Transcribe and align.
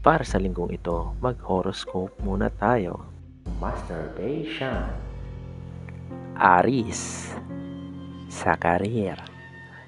Para 0.00 0.24
sa 0.24 0.40
linggong 0.40 0.72
ito, 0.72 1.12
mag-horoscope 1.20 2.24
muna 2.24 2.48
tayo. 2.48 3.04
Masturbation. 3.60 4.88
Aris. 6.40 7.28
Sa 8.32 8.56
karir, 8.56 9.20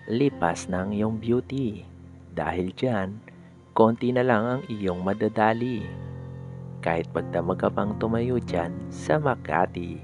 lipas 0.04 0.68
ng 0.68 0.92
iyong 0.92 1.16
beauty. 1.16 1.88
Dahil 2.28 2.76
dyan, 2.76 3.24
konti 3.72 4.12
na 4.12 4.20
lang 4.20 4.44
ang 4.44 4.62
iyong 4.68 5.00
madadali. 5.00 5.80
Kahit 6.84 7.08
magdamag 7.16 7.64
ka 7.64 7.72
pang 7.72 7.96
tumayo 7.96 8.36
dyan 8.36 8.76
sa 8.92 9.16
Makati. 9.16 9.96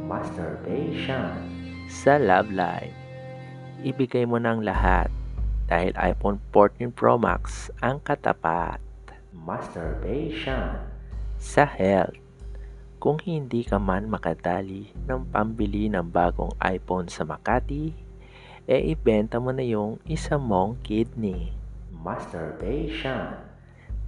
Masturbation. 0.00 1.36
Sa 1.84 2.16
love 2.16 2.48
life, 2.48 2.96
ibigay 3.84 4.24
mo 4.24 4.40
ng 4.40 4.64
lahat 4.64 5.12
dahil 5.68 5.92
iPhone 6.00 6.40
14 6.48 6.96
Pro 6.96 7.20
Max 7.20 7.68
ang 7.84 8.00
katapat. 8.00 8.89
Masturbation. 9.30 10.74
Sa 11.38 11.62
health, 11.62 12.18
kung 12.98 13.22
hindi 13.22 13.62
ka 13.62 13.78
man 13.78 14.10
makadali 14.10 14.90
ng 15.06 15.30
pambili 15.30 15.86
ng 15.86 16.02
bagong 16.02 16.50
iPhone 16.58 17.06
sa 17.06 17.22
Makati, 17.22 17.94
e 18.66 18.76
ibenta 18.90 19.38
mo 19.38 19.54
na 19.54 19.62
yung 19.62 20.02
isa 20.02 20.34
mong 20.34 20.82
kidney. 20.82 21.54
Masturbation. 21.94 23.38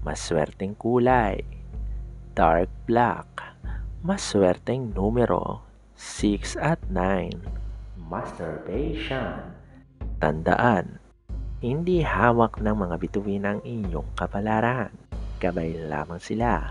Maswerteng 0.03 0.75
kulay. 0.75 1.39
Dark 2.35 2.71
black. 2.91 3.47
Maswerteng 4.03 4.91
numero 4.91 5.63
6 5.95 6.59
at 6.59 6.83
9. 6.91 7.47
Masturbation. 8.11 9.55
Tandaan, 10.19 10.99
hindi 11.63 12.03
hawak 12.03 12.59
ng 12.59 12.75
mga 12.75 12.97
bituin 12.99 13.47
ang 13.47 13.63
inyong 13.63 14.11
kapalaran. 14.19 15.02
Gabay 15.43 15.75
lamang 15.91 16.23
sila. 16.23 16.71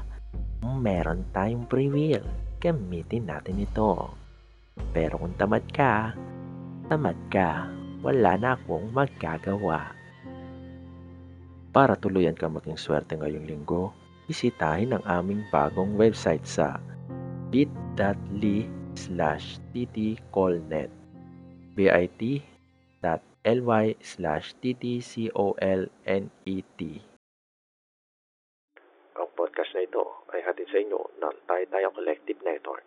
Kung 0.64 0.80
meron 0.80 1.28
tayong 1.36 1.68
free 1.68 1.92
will, 1.92 2.24
gamitin 2.64 3.28
natin 3.28 3.60
ito. 3.60 4.16
Pero 4.96 5.20
kung 5.20 5.36
tamad 5.36 5.68
ka, 5.76 6.16
tamad 6.88 7.20
ka. 7.28 7.68
Wala 8.00 8.40
na 8.40 8.56
akong 8.56 8.88
magagawa. 8.96 9.92
Para 11.76 12.00
tuluyan 12.00 12.40
ka 12.40 12.48
maging 12.48 12.80
swerte 12.80 13.20
ngayong 13.20 13.44
linggo, 13.44 13.92
bisitahin 14.32 14.96
ang 14.96 15.04
aming 15.04 15.44
bagong 15.52 16.00
website 16.00 16.48
sa 16.48 16.80
bit.ly 17.52 18.72
slash 18.96 19.60
ttcolnet 19.76 20.88
bit.ly 21.76 22.40
slash 24.00 24.56
ttcolnet 24.64 25.72
na 29.74 29.82
ito 29.84 30.26
ay 30.32 30.42
hatid 30.44 30.68
sa 30.70 30.80
inyo 30.80 31.00
ng 31.20 31.36
Tayo 31.48 31.90
Collective 31.96 32.40
Network. 32.44 32.86